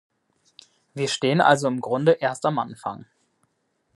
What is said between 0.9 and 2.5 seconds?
Wir stehen also im Grunde erst